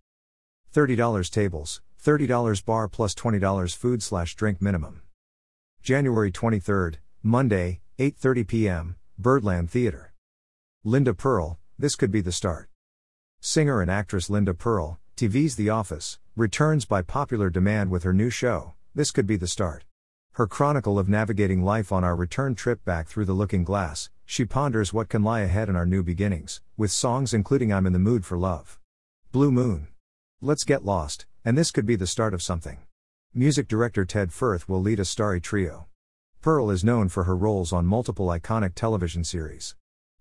$30 0.71 1.31
tables, 1.31 1.81
$30 1.99 2.63
bar 2.63 2.87
plus 2.87 3.15
$20 3.15 3.75
food 3.75 4.03
slash 4.03 4.35
drink 4.35 4.61
minimum. 4.61 5.01
January 5.81 6.31
23rd, 6.31 6.97
Monday, 7.23 7.79
8:30 7.97 8.47
p.m., 8.47 8.95
Birdland 9.17 9.71
Theater. 9.71 10.13
Linda 10.87 11.13
Pearl, 11.13 11.59
this 11.77 11.97
could 11.97 12.11
be 12.11 12.21
the 12.21 12.31
start. 12.31 12.69
Singer 13.41 13.81
and 13.81 13.91
actress 13.91 14.29
Linda 14.29 14.53
Pearl, 14.53 15.01
TV's 15.17 15.57
The 15.57 15.69
Office, 15.69 16.17
returns 16.37 16.85
by 16.85 17.01
popular 17.01 17.49
demand 17.49 17.91
with 17.91 18.03
her 18.03 18.13
new 18.13 18.29
show, 18.29 18.73
This 18.95 19.11
Could 19.11 19.27
Be 19.27 19.35
the 19.35 19.49
Start. 19.49 19.83
Her 20.35 20.47
chronicle 20.47 20.97
of 20.97 21.09
navigating 21.09 21.61
life 21.61 21.91
on 21.91 22.05
our 22.05 22.15
return 22.15 22.55
trip 22.55 22.85
back 22.85 23.09
through 23.09 23.25
the 23.25 23.33
looking 23.33 23.65
glass, 23.65 24.09
she 24.23 24.45
ponders 24.45 24.93
what 24.93 25.09
can 25.09 25.23
lie 25.23 25.41
ahead 25.41 25.67
in 25.67 25.75
our 25.75 25.85
new 25.85 26.03
beginnings, 26.03 26.61
with 26.77 26.89
songs 26.89 27.33
including 27.33 27.73
I'm 27.73 27.85
in 27.85 27.91
the 27.91 27.99
Mood 27.99 28.23
for 28.23 28.37
Love. 28.37 28.79
Blue 29.33 29.51
Moon. 29.51 29.89
Let's 30.39 30.63
Get 30.63 30.85
Lost, 30.85 31.25
and 31.43 31.57
this 31.57 31.69
could 31.69 31.85
be 31.85 31.97
the 31.97 32.07
start 32.07 32.33
of 32.33 32.41
something. 32.41 32.77
Music 33.33 33.67
director 33.67 34.05
Ted 34.05 34.31
Firth 34.31 34.69
will 34.69 34.81
lead 34.81 35.01
a 35.01 35.03
starry 35.03 35.41
trio. 35.41 35.87
Pearl 36.39 36.71
is 36.71 36.85
known 36.85 37.09
for 37.09 37.25
her 37.25 37.35
roles 37.35 37.73
on 37.73 37.85
multiple 37.85 38.27
iconic 38.27 38.73
television 38.73 39.25
series. 39.25 39.75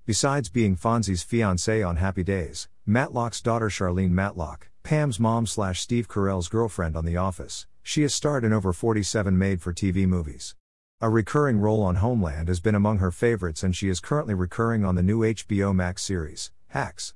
Besides 0.06 0.48
being 0.48 0.76
Fonzie's 0.76 1.24
fiancée 1.24 1.84
on 1.84 1.96
Happy 1.96 2.22
Days, 2.22 2.68
Matlock's 2.86 3.40
daughter 3.40 3.68
Charlene 3.68 4.12
Matlock, 4.12 4.68
Pam's 4.84 5.18
mom 5.18 5.46
slash 5.46 5.80
Steve 5.80 6.06
Carell's 6.06 6.46
girlfriend 6.46 6.96
on 6.96 7.04
The 7.04 7.16
Office, 7.16 7.66
she 7.82 8.02
has 8.02 8.14
starred 8.14 8.44
in 8.44 8.52
over 8.52 8.72
47 8.72 9.36
made 9.36 9.60
for 9.60 9.72
TV 9.72 10.06
movies. 10.06 10.54
A 11.00 11.10
recurring 11.10 11.58
role 11.58 11.82
on 11.82 11.96
Homeland 11.96 12.46
has 12.46 12.60
been 12.60 12.76
among 12.76 12.98
her 12.98 13.10
favorites, 13.10 13.64
and 13.64 13.74
she 13.74 13.88
is 13.88 13.98
currently 13.98 14.32
recurring 14.32 14.84
on 14.84 14.94
the 14.94 15.02
new 15.02 15.22
HBO 15.22 15.74
Max 15.74 16.04
series, 16.04 16.52
Hacks. 16.68 17.12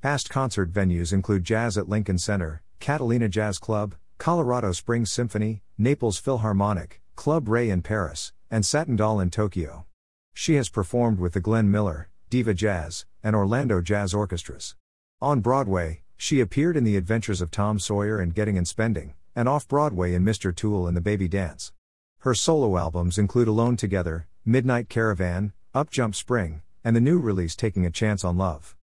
Past 0.00 0.30
concert 0.30 0.72
venues 0.72 1.12
include 1.12 1.44
Jazz 1.44 1.76
at 1.76 1.90
Lincoln 1.90 2.16
Center, 2.16 2.62
Catalina 2.78 3.28
Jazz 3.28 3.58
Club, 3.58 3.96
Colorado 4.16 4.72
Springs 4.72 5.12
Symphony, 5.12 5.60
Naples 5.76 6.16
Philharmonic, 6.16 7.02
Club 7.16 7.48
Ray 7.48 7.68
in 7.68 7.82
Paris, 7.82 8.32
and 8.50 8.64
Satin 8.64 8.96
Doll 8.96 9.20
in 9.20 9.28
Tokyo. 9.28 9.84
She 10.32 10.54
has 10.54 10.70
performed 10.70 11.18
with 11.18 11.34
the 11.34 11.40
Glenn 11.40 11.70
Miller, 11.70 12.09
Diva 12.30 12.54
Jazz, 12.54 13.06
and 13.24 13.34
Orlando 13.34 13.80
Jazz 13.80 14.14
Orchestras. 14.14 14.76
On 15.20 15.40
Broadway, 15.40 16.02
she 16.16 16.38
appeared 16.38 16.76
in 16.76 16.84
The 16.84 16.96
Adventures 16.96 17.40
of 17.40 17.50
Tom 17.50 17.80
Sawyer 17.80 18.20
and 18.20 18.32
Getting 18.32 18.56
and 18.56 18.68
Spending, 18.68 19.14
and 19.34 19.48
off 19.48 19.66
Broadway 19.66 20.14
in 20.14 20.24
Mr. 20.24 20.54
Toole 20.54 20.86
and 20.86 20.96
the 20.96 21.00
Baby 21.00 21.26
Dance. 21.26 21.72
Her 22.20 22.32
solo 22.32 22.76
albums 22.76 23.18
include 23.18 23.48
Alone 23.48 23.76
Together, 23.76 24.28
Midnight 24.44 24.88
Caravan, 24.88 25.52
Up 25.74 25.90
Jump 25.90 26.14
Spring, 26.14 26.62
and 26.84 26.94
the 26.94 27.00
new 27.00 27.18
release 27.18 27.56
Taking 27.56 27.84
a 27.84 27.90
Chance 27.90 28.22
on 28.22 28.38
Love. 28.38 28.76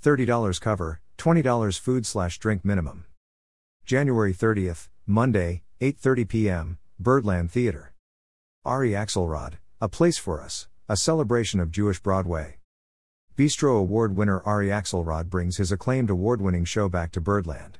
$30 0.00 0.60
cover, 0.60 1.00
$20 1.18 1.80
food 1.80 2.06
slash 2.06 2.38
drink 2.38 2.64
minimum. 2.64 3.06
January 3.84 4.32
30th, 4.32 4.88
Monday, 5.04 5.62
8:30 5.80 6.28
p.m., 6.28 6.78
Birdland 7.00 7.50
Theater. 7.50 7.92
Ari 8.64 8.90
Axelrod, 8.90 9.54
A 9.80 9.88
Place 9.88 10.18
for 10.18 10.40
Us, 10.40 10.68
a 10.88 10.96
celebration 10.96 11.58
of 11.58 11.72
Jewish 11.72 11.98
Broadway. 11.98 12.57
Bistro 13.38 13.78
Award 13.78 14.16
winner 14.16 14.40
Ari 14.40 14.66
Axelrod 14.66 15.30
brings 15.30 15.58
his 15.58 15.70
acclaimed 15.70 16.10
award 16.10 16.42
winning 16.42 16.64
show 16.64 16.88
back 16.88 17.12
to 17.12 17.20
Birdland. 17.20 17.78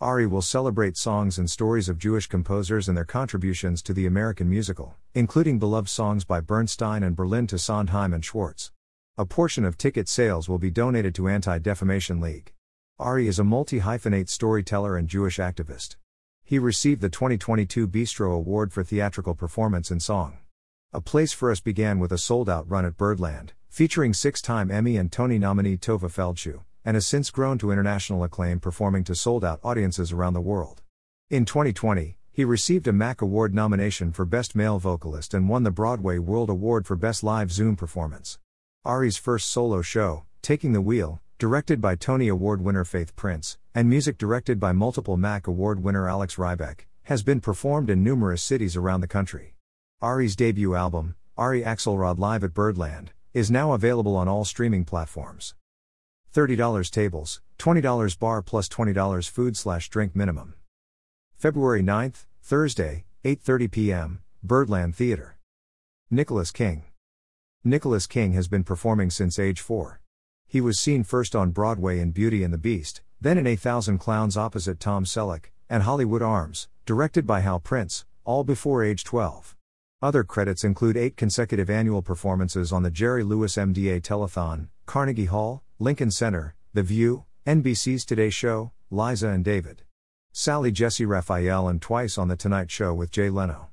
Ari 0.00 0.24
will 0.24 0.40
celebrate 0.40 0.96
songs 0.96 1.36
and 1.36 1.50
stories 1.50 1.88
of 1.88 1.98
Jewish 1.98 2.28
composers 2.28 2.88
and 2.88 2.96
their 2.96 3.04
contributions 3.04 3.82
to 3.82 3.92
the 3.92 4.06
American 4.06 4.48
musical, 4.48 4.94
including 5.12 5.58
beloved 5.58 5.88
songs 5.88 6.24
by 6.24 6.40
Bernstein 6.40 7.02
and 7.02 7.16
Berlin 7.16 7.48
to 7.48 7.58
Sondheim 7.58 8.14
and 8.14 8.24
Schwartz. 8.24 8.70
A 9.18 9.26
portion 9.26 9.64
of 9.64 9.76
ticket 9.76 10.08
sales 10.08 10.48
will 10.48 10.60
be 10.60 10.70
donated 10.70 11.12
to 11.16 11.26
Anti 11.26 11.58
Defamation 11.58 12.20
League. 12.20 12.52
Ari 13.00 13.26
is 13.26 13.40
a 13.40 13.42
multi 13.42 13.80
hyphenate 13.80 14.28
storyteller 14.28 14.96
and 14.96 15.08
Jewish 15.08 15.38
activist. 15.38 15.96
He 16.44 16.60
received 16.60 17.00
the 17.00 17.08
2022 17.08 17.88
Bistro 17.88 18.32
Award 18.32 18.72
for 18.72 18.84
Theatrical 18.84 19.34
Performance 19.34 19.90
in 19.90 19.98
Song. 19.98 20.38
A 20.92 21.00
Place 21.00 21.32
for 21.32 21.52
Us 21.52 21.60
began 21.60 22.00
with 22.00 22.10
a 22.10 22.18
sold 22.18 22.50
out 22.50 22.68
run 22.68 22.84
at 22.84 22.96
Birdland, 22.96 23.52
featuring 23.68 24.12
six 24.12 24.42
time 24.42 24.72
Emmy 24.72 24.96
and 24.96 25.12
Tony 25.12 25.38
nominee 25.38 25.76
Tova 25.76 26.10
Feldshuh, 26.10 26.64
and 26.84 26.96
has 26.96 27.06
since 27.06 27.30
grown 27.30 27.58
to 27.58 27.70
international 27.70 28.24
acclaim 28.24 28.58
performing 28.58 29.04
to 29.04 29.14
sold 29.14 29.44
out 29.44 29.60
audiences 29.62 30.10
around 30.10 30.32
the 30.32 30.40
world. 30.40 30.82
In 31.28 31.44
2020, 31.44 32.16
he 32.32 32.44
received 32.44 32.88
a 32.88 32.92
MAC 32.92 33.22
Award 33.22 33.54
nomination 33.54 34.10
for 34.10 34.24
Best 34.24 34.56
Male 34.56 34.80
Vocalist 34.80 35.32
and 35.32 35.48
won 35.48 35.62
the 35.62 35.70
Broadway 35.70 36.18
World 36.18 36.50
Award 36.50 36.88
for 36.88 36.96
Best 36.96 37.22
Live 37.22 37.52
Zoom 37.52 37.76
Performance. 37.76 38.40
Ari's 38.84 39.16
first 39.16 39.48
solo 39.48 39.82
show, 39.82 40.24
Taking 40.42 40.72
the 40.72 40.80
Wheel, 40.80 41.20
directed 41.38 41.80
by 41.80 41.94
Tony 41.94 42.26
Award 42.26 42.62
winner 42.62 42.84
Faith 42.84 43.14
Prince, 43.14 43.58
and 43.76 43.88
music 43.88 44.18
directed 44.18 44.58
by 44.58 44.72
multiple 44.72 45.16
MAC 45.16 45.46
Award 45.46 45.84
winner 45.84 46.08
Alex 46.08 46.34
Rybeck, 46.34 46.86
has 47.04 47.22
been 47.22 47.40
performed 47.40 47.90
in 47.90 48.02
numerous 48.02 48.42
cities 48.42 48.76
around 48.76 49.02
the 49.02 49.06
country. 49.06 49.54
Ari's 50.02 50.34
debut 50.34 50.74
album, 50.74 51.14
Ari 51.36 51.60
Axelrod 51.60 52.18
Live 52.18 52.42
at 52.42 52.54
Birdland, 52.54 53.12
is 53.34 53.50
now 53.50 53.74
available 53.74 54.16
on 54.16 54.28
all 54.28 54.46
streaming 54.46 54.82
platforms. 54.82 55.54
$30 56.32 56.90
tables, 56.90 57.42
$20 57.58 58.18
bar 58.18 58.40
plus 58.40 58.66
$20 58.66 59.28
food 59.28 59.58
slash 59.58 59.90
drink 59.90 60.16
minimum. 60.16 60.54
February 61.36 61.82
9th, 61.82 62.24
Thursday, 62.40 63.04
8:30 63.24 63.70
p.m., 63.70 64.22
Birdland 64.42 64.96
Theater. 64.96 65.36
Nicholas 66.10 66.50
King. 66.50 66.84
Nicholas 67.62 68.06
King 68.06 68.32
has 68.32 68.48
been 68.48 68.64
performing 68.64 69.10
since 69.10 69.38
age 69.38 69.60
4. 69.60 70.00
He 70.48 70.62
was 70.62 70.78
seen 70.78 71.04
first 71.04 71.36
on 71.36 71.50
Broadway 71.50 72.00
in 72.00 72.12
Beauty 72.12 72.42
and 72.42 72.54
the 72.54 72.58
Beast, 72.58 73.02
then 73.20 73.36
in 73.36 73.46
A 73.46 73.54
Thousand 73.54 73.98
Clowns 73.98 74.38
opposite 74.38 74.80
Tom 74.80 75.04
Selleck, 75.04 75.50
and 75.68 75.82
Hollywood 75.82 76.22
Arms, 76.22 76.68
directed 76.86 77.26
by 77.26 77.40
Hal 77.40 77.60
Prince, 77.60 78.06
all 78.24 78.44
before 78.44 78.82
age 78.82 79.04
12. 79.04 79.56
Other 80.02 80.24
credits 80.24 80.64
include 80.64 80.96
eight 80.96 81.18
consecutive 81.18 81.68
annual 81.68 82.00
performances 82.00 82.72
on 82.72 82.82
the 82.82 82.90
Jerry 82.90 83.22
Lewis 83.22 83.56
MDA 83.56 84.00
Telethon, 84.00 84.68
Carnegie 84.86 85.26
Hall, 85.26 85.62
Lincoln 85.78 86.10
Center, 86.10 86.54
The 86.72 86.82
View, 86.82 87.26
NBC's 87.46 88.06
Today 88.06 88.30
Show, 88.30 88.72
Liza 88.90 89.28
and 89.28 89.44
David. 89.44 89.82
Sally 90.32 90.72
Jessy 90.72 91.04
Raphael 91.04 91.68
and 91.68 91.82
twice 91.82 92.16
on 92.16 92.28
The 92.28 92.36
Tonight 92.36 92.70
Show 92.70 92.94
with 92.94 93.10
Jay 93.10 93.28
Leno. 93.28 93.68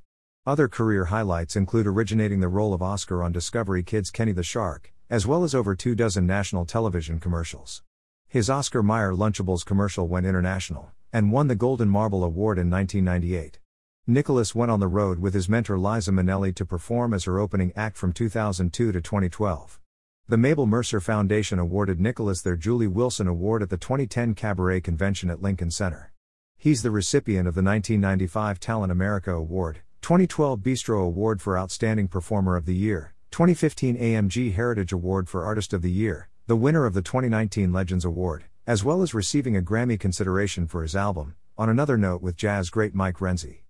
Other 0.45 0.67
career 0.67 1.05
highlights 1.05 1.55
include 1.55 1.87
originating 1.87 2.41
the 2.41 2.49
role 2.49 2.73
of 2.73 2.81
Oscar 2.81 3.23
on 3.23 3.31
Discovery 3.31 3.81
Kids' 3.81 4.11
Kenny 4.11 4.33
the 4.33 4.43
Shark, 4.43 4.93
as 5.09 5.25
well 5.25 5.45
as 5.45 5.55
over 5.55 5.75
two 5.75 5.95
dozen 5.95 6.27
national 6.27 6.65
television 6.65 7.21
commercials. 7.21 7.83
His 8.27 8.49
Oscar 8.49 8.83
Mayer 8.83 9.13
Lunchables 9.13 9.63
commercial 9.63 10.09
went 10.09 10.25
international, 10.25 10.91
and 11.13 11.31
won 11.31 11.47
the 11.47 11.55
Golden 11.55 11.87
Marble 11.87 12.25
Award 12.25 12.57
in 12.59 12.69
1998. 12.69 13.59
Nicholas 14.09 14.55
went 14.55 14.71
on 14.71 14.79
the 14.79 14.87
road 14.87 15.19
with 15.19 15.33
his 15.33 15.49
mentor 15.49 15.77
Liza 15.77 16.11
Minnelli 16.11 16.55
to 16.55 16.65
perform 16.65 17.13
as 17.13 17.25
her 17.25 17.39
opening 17.39 17.73
act 17.75 17.97
from 17.97 18.13
2002 18.13 18.93
to 18.93 19.01
2012. 19.01 19.81
The 20.29 20.37
Mabel 20.37 20.65
Mercer 20.65 21.01
Foundation 21.01 21.59
awarded 21.59 21.99
Nicholas 21.99 22.41
their 22.41 22.55
Julie 22.55 22.87
Wilson 22.87 23.27
Award 23.27 23.61
at 23.61 23.69
the 23.69 23.75
2010 23.75 24.33
Cabaret 24.33 24.79
Convention 24.79 25.29
at 25.29 25.41
Lincoln 25.41 25.71
Center. 25.71 26.13
He's 26.57 26.83
the 26.83 26.91
recipient 26.91 27.49
of 27.49 27.55
the 27.55 27.61
1995 27.61 28.61
Talent 28.61 28.93
America 28.93 29.33
Award, 29.33 29.81
2012 30.01 30.61
Bistro 30.61 31.05
Award 31.05 31.41
for 31.41 31.57
Outstanding 31.57 32.07
Performer 32.07 32.55
of 32.55 32.65
the 32.65 32.75
Year, 32.75 33.13
2015 33.31 33.97
AMG 33.97 34.53
Heritage 34.53 34.93
Award 34.93 35.27
for 35.27 35.43
Artist 35.43 35.73
of 35.73 35.81
the 35.81 35.91
Year, 35.91 36.29
the 36.45 36.55
winner 36.55 36.85
of 36.85 36.93
the 36.93 37.01
2019 37.01 37.73
Legends 37.73 38.05
Award, 38.05 38.45
as 38.65 38.85
well 38.85 39.01
as 39.01 39.13
receiving 39.13 39.57
a 39.57 39.61
Grammy 39.61 39.99
consideration 39.99 40.65
for 40.65 40.81
his 40.81 40.95
album, 40.95 41.35
On 41.57 41.67
Another 41.67 41.97
Note 41.97 42.21
with 42.21 42.37
jazz 42.37 42.69
great 42.69 42.95
Mike 42.95 43.17
Renzi. 43.17 43.63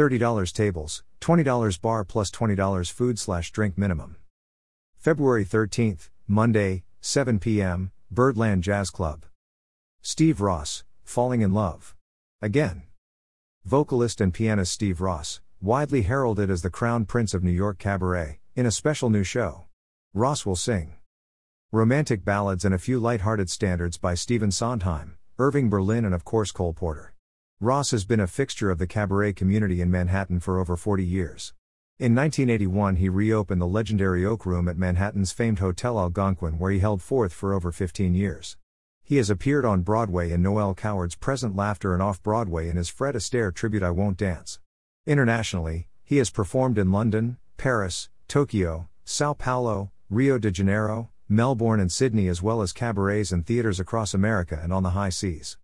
$30 0.00 0.52
tables, 0.54 1.02
$20 1.20 1.80
bar 1.82 2.04
plus 2.06 2.30
$20 2.30 2.90
food 2.90 3.18
slash 3.18 3.52
drink 3.52 3.76
minimum. 3.76 4.16
February 4.96 5.44
13th, 5.44 6.08
Monday, 6.26 6.84
7 7.02 7.38
p.m., 7.38 7.92
Birdland 8.10 8.62
Jazz 8.62 8.88
Club. 8.88 9.26
Steve 10.00 10.40
Ross, 10.40 10.84
Falling 11.04 11.42
in 11.42 11.52
Love. 11.52 11.94
Again. 12.40 12.84
Vocalist 13.66 14.22
and 14.22 14.32
pianist 14.32 14.72
Steve 14.72 15.02
Ross, 15.02 15.42
widely 15.60 16.00
heralded 16.00 16.48
as 16.48 16.62
the 16.62 16.70
crown 16.70 17.04
prince 17.04 17.34
of 17.34 17.44
New 17.44 17.50
York 17.50 17.78
cabaret, 17.78 18.40
in 18.56 18.64
a 18.64 18.70
special 18.70 19.10
new 19.10 19.22
show. 19.22 19.66
Ross 20.14 20.46
will 20.46 20.56
sing 20.56 20.94
romantic 21.72 22.24
ballads 22.24 22.64
and 22.64 22.74
a 22.74 22.78
few 22.78 22.98
light-hearted 22.98 23.50
standards 23.50 23.98
by 23.98 24.14
Stephen 24.14 24.50
Sondheim, 24.50 25.18
Irving 25.38 25.68
Berlin 25.68 26.06
and 26.06 26.14
of 26.14 26.24
course 26.24 26.52
Cole 26.52 26.72
Porter. 26.72 27.12
Ross 27.62 27.90
has 27.90 28.06
been 28.06 28.20
a 28.20 28.26
fixture 28.26 28.70
of 28.70 28.78
the 28.78 28.86
cabaret 28.86 29.34
community 29.34 29.82
in 29.82 29.90
Manhattan 29.90 30.40
for 30.40 30.58
over 30.58 30.78
40 30.78 31.04
years. 31.04 31.52
In 31.98 32.14
1981, 32.14 32.96
he 32.96 33.10
reopened 33.10 33.60
the 33.60 33.66
legendary 33.66 34.24
Oak 34.24 34.46
Room 34.46 34.66
at 34.66 34.78
Manhattan's 34.78 35.30
famed 35.30 35.58
Hotel 35.58 35.98
Algonquin, 35.98 36.58
where 36.58 36.70
he 36.70 36.78
held 36.78 37.02
forth 37.02 37.34
for 37.34 37.52
over 37.52 37.70
15 37.70 38.14
years. 38.14 38.56
He 39.02 39.18
has 39.18 39.28
appeared 39.28 39.66
on 39.66 39.82
Broadway 39.82 40.30
in 40.30 40.40
Noel 40.40 40.72
Coward's 40.74 41.16
Present 41.16 41.54
Laughter 41.54 41.92
and 41.92 42.02
off 42.02 42.22
Broadway 42.22 42.66
in 42.66 42.78
his 42.78 42.88
Fred 42.88 43.14
Astaire 43.14 43.52
tribute 43.52 43.82
I 43.82 43.90
Won't 43.90 44.16
Dance. 44.16 44.58
Internationally, 45.06 45.86
he 46.02 46.16
has 46.16 46.30
performed 46.30 46.78
in 46.78 46.90
London, 46.90 47.36
Paris, 47.58 48.08
Tokyo, 48.26 48.88
Sao 49.04 49.34
Paulo, 49.34 49.92
Rio 50.08 50.38
de 50.38 50.50
Janeiro, 50.50 51.10
Melbourne, 51.28 51.78
and 51.78 51.92
Sydney, 51.92 52.26
as 52.26 52.42
well 52.42 52.62
as 52.62 52.72
cabarets 52.72 53.32
and 53.32 53.44
theaters 53.44 53.78
across 53.78 54.14
America 54.14 54.58
and 54.62 54.72
on 54.72 54.82
the 54.82 54.96
high 54.96 55.10
seas. 55.10 55.58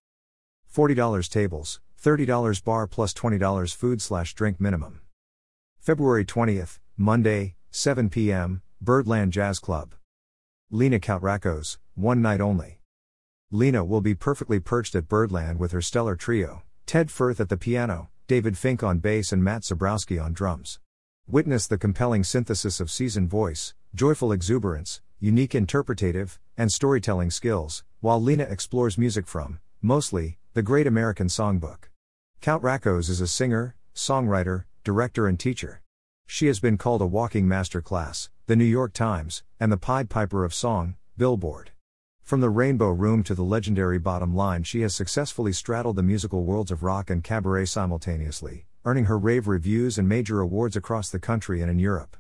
$40 0.70 1.30
tables, 1.30 1.80
$30 2.06 2.62
bar 2.62 2.86
plus 2.86 3.12
$20 3.12 3.74
food 3.74 4.00
slash 4.00 4.32
drink 4.32 4.60
minimum. 4.60 5.00
February 5.80 6.24
20th, 6.24 6.78
Monday, 6.96 7.56
7 7.72 8.08
p.m., 8.10 8.62
Birdland 8.80 9.32
Jazz 9.32 9.58
Club. 9.58 9.92
Lena 10.70 11.00
Koutrakos, 11.00 11.78
one 11.96 12.22
night 12.22 12.40
only. 12.40 12.78
Lena 13.50 13.84
will 13.84 14.00
be 14.00 14.14
perfectly 14.14 14.60
perched 14.60 14.94
at 14.94 15.08
Birdland 15.08 15.58
with 15.58 15.72
her 15.72 15.82
stellar 15.82 16.14
trio 16.14 16.62
Ted 16.86 17.10
Firth 17.10 17.40
at 17.40 17.48
the 17.48 17.56
piano, 17.56 18.08
David 18.28 18.56
Fink 18.56 18.84
on 18.84 19.00
bass, 19.00 19.32
and 19.32 19.42
Matt 19.42 19.62
Zabrowski 19.62 20.22
on 20.22 20.32
drums. 20.32 20.78
Witness 21.26 21.66
the 21.66 21.76
compelling 21.76 22.22
synthesis 22.22 22.78
of 22.78 22.88
seasoned 22.88 23.30
voice, 23.30 23.74
joyful 23.96 24.30
exuberance, 24.30 25.00
unique 25.18 25.56
interpretative, 25.56 26.38
and 26.56 26.70
storytelling 26.70 27.32
skills, 27.32 27.82
while 28.00 28.22
Lena 28.22 28.44
explores 28.44 28.96
music 28.96 29.26
from, 29.26 29.58
mostly, 29.82 30.38
the 30.54 30.62
Great 30.62 30.86
American 30.86 31.26
Songbook. 31.26 31.88
Koutrakos 32.46 33.10
is 33.10 33.20
a 33.20 33.26
singer, 33.26 33.74
songwriter, 33.92 34.66
director, 34.84 35.26
and 35.26 35.36
teacher. 35.36 35.82
She 36.28 36.46
has 36.46 36.60
been 36.60 36.78
called 36.78 37.02
a 37.02 37.04
walking 37.04 37.48
master 37.48 37.82
class, 37.82 38.30
the 38.46 38.54
New 38.54 38.64
York 38.64 38.92
Times, 38.92 39.42
and 39.58 39.72
the 39.72 39.76
Pied 39.76 40.08
Piper 40.08 40.44
of 40.44 40.54
Song, 40.54 40.94
Billboard. 41.16 41.72
From 42.22 42.40
the 42.40 42.48
Rainbow 42.48 42.90
Room 42.90 43.24
to 43.24 43.34
the 43.34 43.42
legendary 43.42 43.98
Bottom 43.98 44.32
Line, 44.32 44.62
she 44.62 44.82
has 44.82 44.94
successfully 44.94 45.52
straddled 45.52 45.96
the 45.96 46.04
musical 46.04 46.44
worlds 46.44 46.70
of 46.70 46.84
rock 46.84 47.10
and 47.10 47.24
cabaret 47.24 47.64
simultaneously, 47.64 48.66
earning 48.84 49.06
her 49.06 49.18
rave 49.18 49.48
reviews 49.48 49.98
and 49.98 50.08
major 50.08 50.40
awards 50.40 50.76
across 50.76 51.10
the 51.10 51.18
country 51.18 51.60
and 51.62 51.68
in 51.68 51.80
Europe. 51.80 52.16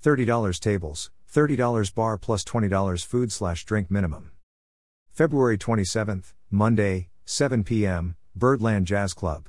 $30 0.00 0.60
tables, 0.60 1.10
$30 1.28 1.92
bar 1.92 2.16
plus 2.16 2.44
$20 2.44 3.04
food 3.04 3.32
slash 3.32 3.64
drink 3.64 3.90
minimum. 3.90 4.30
February 5.10 5.58
27th, 5.58 6.34
Monday, 6.52 7.08
7 7.24 7.64
p.m., 7.64 8.14
Birdland 8.36 8.86
Jazz 8.86 9.12
Club. 9.12 9.48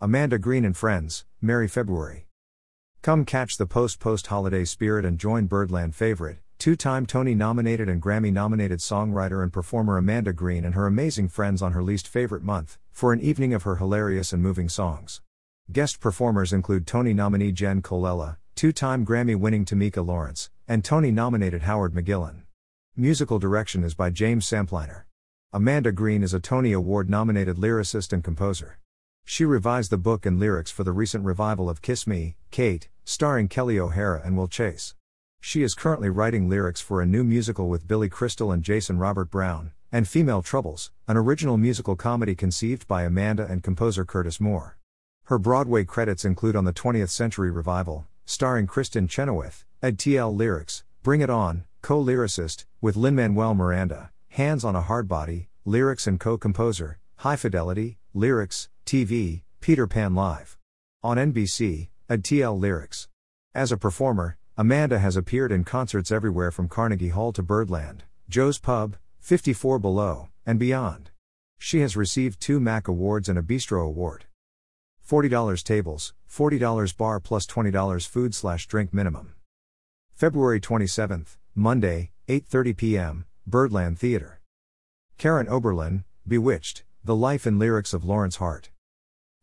Amanda 0.00 0.38
Green 0.38 0.64
and 0.64 0.76
Friends, 0.76 1.24
Merry 1.42 1.66
February. 1.66 2.28
Come 3.02 3.24
catch 3.24 3.56
the 3.56 3.66
post 3.66 3.98
post 3.98 4.28
holiday 4.28 4.64
spirit 4.64 5.04
and 5.04 5.18
join 5.18 5.46
Birdland 5.46 5.96
favorite, 5.96 6.38
two 6.56 6.76
time 6.76 7.04
Tony 7.04 7.34
nominated 7.34 7.88
and 7.88 8.00
Grammy 8.00 8.32
nominated 8.32 8.78
songwriter 8.78 9.42
and 9.42 9.52
performer 9.52 9.98
Amanda 9.98 10.32
Green 10.32 10.64
and 10.64 10.76
her 10.76 10.86
amazing 10.86 11.28
friends 11.28 11.60
on 11.60 11.72
her 11.72 11.82
least 11.82 12.06
favorite 12.06 12.44
month, 12.44 12.78
for 12.92 13.12
an 13.12 13.20
evening 13.20 13.52
of 13.52 13.64
her 13.64 13.76
hilarious 13.76 14.32
and 14.32 14.40
moving 14.40 14.68
songs. 14.68 15.20
Guest 15.72 15.98
performers 15.98 16.52
include 16.52 16.86
Tony 16.86 17.12
nominee 17.12 17.50
Jen 17.50 17.82
Colella, 17.82 18.36
two 18.54 18.72
time 18.72 19.04
Grammy 19.04 19.34
winning 19.34 19.64
Tamika 19.64 20.06
Lawrence, 20.06 20.48
and 20.68 20.84
Tony 20.84 21.10
nominated 21.10 21.62
Howard 21.62 21.92
McGillin. 21.92 22.42
Musical 22.96 23.40
direction 23.40 23.82
is 23.82 23.94
by 23.94 24.10
James 24.10 24.46
Sampliner. 24.46 25.02
Amanda 25.52 25.92
Green 25.92 26.22
is 26.22 26.34
a 26.34 26.40
Tony 26.40 26.72
Award 26.72 27.08
nominated 27.08 27.56
lyricist 27.56 28.12
and 28.12 28.22
composer. 28.22 28.78
She 29.24 29.44
revised 29.44 29.90
the 29.90 29.96
book 29.96 30.26
and 30.26 30.40
lyrics 30.40 30.70
for 30.70 30.84
the 30.84 30.92
recent 30.92 31.24
revival 31.24 31.70
of 31.70 31.80
Kiss 31.80 32.06
Me, 32.06 32.36
Kate, 32.50 32.90
starring 33.04 33.48
Kelli 33.48 33.78
O'Hara 33.78 34.20
and 34.24 34.36
Will 34.36 34.48
Chase. 34.48 34.96
She 35.40 35.62
is 35.62 35.74
currently 35.74 36.10
writing 36.10 36.48
lyrics 36.48 36.80
for 36.80 37.00
a 37.00 37.06
new 37.06 37.24
musical 37.24 37.68
with 37.68 37.86
Billy 37.86 38.08
Crystal 38.08 38.50
and 38.50 38.62
Jason 38.62 38.98
Robert 38.98 39.30
Brown, 39.30 39.70
and 39.92 40.08
Female 40.08 40.42
Troubles, 40.42 40.90
an 41.06 41.16
original 41.16 41.56
musical 41.56 41.96
comedy 41.96 42.34
conceived 42.34 42.86
by 42.88 43.04
Amanda 43.04 43.46
and 43.48 43.62
composer 43.62 44.04
Curtis 44.04 44.40
Moore. 44.40 44.76
Her 45.24 45.38
Broadway 45.38 45.84
credits 45.84 46.24
include 46.24 46.56
On 46.56 46.64
the 46.64 46.72
20th 46.72 47.10
Century 47.10 47.52
Revival, 47.52 48.06
starring 48.26 48.66
Kristin 48.66 49.08
Chenoweth, 49.08 49.64
Ed 49.80 49.96
TL 49.96 50.36
Lyrics, 50.36 50.82
Bring 51.02 51.20
It 51.20 51.30
On, 51.30 51.64
co 51.82 52.04
lyricist, 52.04 52.64
with 52.80 52.96
Lin 52.96 53.14
Manuel 53.14 53.54
Miranda, 53.54 54.10
Hands 54.36 54.62
on 54.66 54.76
a 54.76 54.82
Hard 54.82 55.08
Body, 55.08 55.48
lyrics 55.64 56.06
and 56.06 56.20
co 56.20 56.36
composer, 56.36 56.98
High 57.16 57.36
Fidelity, 57.36 57.96
lyrics, 58.12 58.68
TV, 58.84 59.44
Peter 59.62 59.86
Pan 59.86 60.14
Live. 60.14 60.58
On 61.02 61.16
NBC, 61.16 61.88
Ed 62.10 62.30
Lyrics. 62.30 63.08
As 63.54 63.72
a 63.72 63.78
performer, 63.78 64.36
Amanda 64.54 64.98
has 64.98 65.16
appeared 65.16 65.52
in 65.52 65.64
concerts 65.64 66.12
everywhere 66.12 66.50
from 66.50 66.68
Carnegie 66.68 67.08
Hall 67.08 67.32
to 67.32 67.42
Birdland, 67.42 68.04
Joe's 68.28 68.58
Pub, 68.58 68.98
54 69.20 69.78
Below, 69.78 70.28
and 70.44 70.58
beyond. 70.58 71.08
She 71.58 71.80
has 71.80 71.96
received 71.96 72.38
two 72.38 72.60
MAC 72.60 72.88
Awards 72.88 73.30
and 73.30 73.38
a 73.38 73.42
Bistro 73.42 73.86
Award. 73.86 74.26
$40 75.02 75.62
tables, 75.62 76.12
$40 76.30 76.94
bar 76.98 77.20
plus 77.20 77.46
$20 77.46 78.06
food 78.06 78.34
slash 78.34 78.66
drink 78.66 78.92
minimum. 78.92 79.32
February 80.12 80.60
27th, 80.60 81.38
Monday, 81.54 82.10
8:30 82.28 82.76
p.m., 82.76 83.24
Birdland 83.48 83.96
Theater. 83.96 84.40
Karen 85.18 85.46
Oberlin, 85.48 86.02
Bewitched: 86.26 86.82
The 87.04 87.14
Life 87.14 87.46
and 87.46 87.60
Lyrics 87.60 87.94
of 87.94 88.04
Lorenz 88.04 88.36
Hart. 88.36 88.70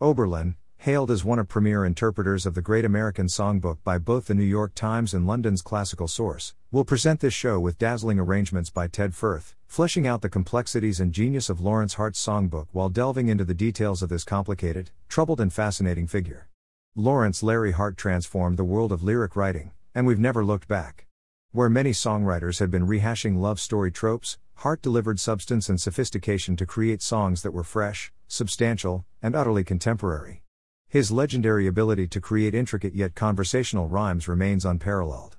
Oberlin, 0.01 0.55
hailed 0.75 1.09
as 1.09 1.23
one 1.23 1.39
of 1.39 1.47
premier 1.47 1.85
interpreters 1.85 2.45
of 2.45 2.53
the 2.53 2.61
Great 2.61 2.83
American 2.83 3.27
Songbook 3.27 3.77
by 3.85 3.97
both 3.97 4.25
the 4.25 4.33
New 4.33 4.43
York 4.43 4.75
Times 4.75 5.13
and 5.13 5.25
London's 5.25 5.61
Classical 5.61 6.09
Source, 6.09 6.53
will 6.69 6.83
present 6.83 7.21
this 7.21 7.33
show 7.33 7.61
with 7.61 7.77
dazzling 7.77 8.19
arrangements 8.19 8.69
by 8.69 8.89
Ted 8.89 9.15
Firth, 9.15 9.55
fleshing 9.67 10.05
out 10.05 10.21
the 10.21 10.27
complexities 10.27 10.99
and 10.99 11.13
genius 11.13 11.49
of 11.49 11.61
Lorenz 11.61 11.93
Hart's 11.93 12.19
songbook 12.19 12.67
while 12.73 12.89
delving 12.89 13.29
into 13.29 13.45
the 13.45 13.53
details 13.53 14.03
of 14.03 14.09
this 14.09 14.25
complicated, 14.25 14.91
troubled, 15.07 15.39
and 15.39 15.53
fascinating 15.53 16.07
figure. 16.07 16.49
Lorenz 16.93 17.41
Larry 17.41 17.71
Hart 17.71 17.95
transformed 17.95 18.57
the 18.57 18.65
world 18.65 18.91
of 18.91 19.01
lyric 19.01 19.37
writing, 19.37 19.71
and 19.95 20.05
we've 20.05 20.19
never 20.19 20.43
looked 20.43 20.67
back. 20.67 21.07
Where 21.53 21.69
many 21.69 21.91
songwriters 21.91 22.57
had 22.57 22.71
been 22.71 22.87
rehashing 22.87 23.37
love 23.37 23.59
story 23.59 23.91
tropes, 23.91 24.39
Hart 24.55 24.81
delivered 24.81 25.19
substance 25.19 25.69
and 25.69 25.79
sophistication 25.79 26.55
to 26.55 26.65
create 26.65 27.03
songs 27.03 27.43
that 27.43 27.51
were 27.53 27.63
fresh, 27.63 28.11
substantial, 28.27 29.05
and 29.21 29.35
utterly 29.35 29.63
contemporary. 29.63 30.41
His 30.87 31.11
legendary 31.11 31.67
ability 31.67 32.07
to 32.07 32.19
create 32.19 32.55
intricate 32.55 32.95
yet 32.95 33.13
conversational 33.13 33.87
rhymes 33.87 34.27
remains 34.27 34.65
unparalleled. 34.65 35.37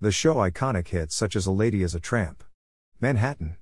The 0.00 0.12
show 0.12 0.36
iconic 0.36 0.86
hits 0.86 1.16
such 1.16 1.34
as 1.34 1.46
A 1.46 1.50
Lady 1.50 1.82
is 1.82 1.96
a 1.96 2.00
Tramp, 2.00 2.44
Manhattan, 3.00 3.56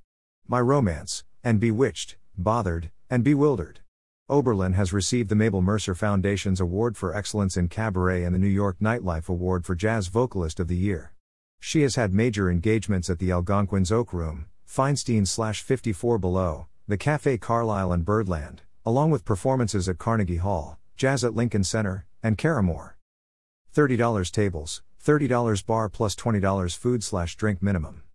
My 0.47 0.61
Romance, 0.61 1.25
and 1.43 1.59
Bewitched, 1.59 2.19
Bothered, 2.37 2.91
and 3.09 3.25
Bewildered. 3.25 3.81
Oberlin 4.29 4.75
has 4.75 4.93
received 4.93 5.31
the 5.31 5.37
Mabel 5.37 5.63
Mercer 5.63 5.95
Foundation's 5.95 6.61
Award 6.61 6.99
for 6.99 7.17
Excellence 7.17 7.57
in 7.57 7.69
Cabaret 7.69 8.25
and 8.25 8.35
the 8.35 8.39
New 8.39 8.47
York 8.47 8.77
Nightlife 8.79 9.31
Award 9.31 9.65
for 9.65 9.75
Jazz 9.75 10.09
Vocalist 10.09 10.61
of 10.61 10.69
the 10.69 10.77
Year. 10.77 11.14
She 11.61 11.83
has 11.83 11.97
had 11.97 12.15
major 12.15 12.51
engagements 12.51 13.11
at 13.11 13.19
the 13.19 13.33
Algonquin's 13.33 13.91
Oak 13.91 14.13
Room, 14.13 14.47
Feinstein 14.69 15.27
54 15.63 16.19
Below, 16.19 16.67
the 16.87 16.99
Café 16.99 17.41
Carlyle 17.41 17.93
and 17.93 18.05
Birdland, 18.05 18.63
along 18.85 19.11
with 19.11 19.25
performances 19.25 19.89
at 19.89 19.99
Carnegie 19.99 20.37
Hall, 20.37 20.79
Jazz 20.97 21.25
at 21.25 21.35
Lincoln 21.35 21.65
Center, 21.65 22.07
and 22.23 22.39
Caramoor. 22.39 22.95
$30 23.75 24.31
tables, 24.31 24.83
$30 25.05 25.67
bar 25.67 25.89
plus 25.89 26.15
$20 26.15 26.77
food 26.77 27.03
slash 27.03 27.37
drink 27.37 27.61
minimum. 27.61 28.05